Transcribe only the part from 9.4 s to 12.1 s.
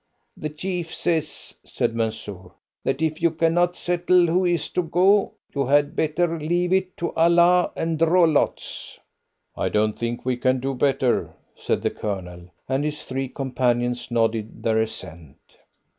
"I don't think we can do better," said the